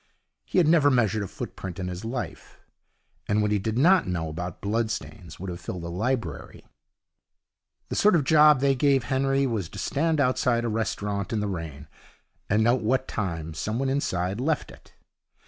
He 0.45 0.57
had 0.57 0.67
never 0.67 0.89
measured 0.89 1.21
a 1.21 1.27
footprint 1.27 1.77
in 1.77 1.87
his 1.87 2.03
life, 2.03 2.59
and 3.27 3.39
what 3.39 3.51
he 3.51 3.59
did 3.59 3.77
not 3.77 4.07
know 4.07 4.29
about 4.29 4.59
bloodstains 4.59 5.39
would 5.39 5.51
have 5.51 5.59
filled 5.61 5.83
a 5.83 5.89
library. 5.89 6.65
The 7.89 7.95
sort 7.95 8.15
of 8.15 8.23
job 8.23 8.61
they 8.61 8.73
gave 8.73 9.03
Henry 9.03 9.45
was 9.45 9.69
to 9.69 9.77
stand 9.77 10.19
outside 10.19 10.65
a 10.65 10.69
restaurant 10.69 11.31
in 11.31 11.39
the 11.39 11.47
rain, 11.47 11.87
and 12.49 12.63
note 12.63 12.81
what 12.81 13.07
time 13.07 13.53
someone 13.53 13.89
inside 13.89 14.41
left 14.41 14.71
it. 14.71 14.91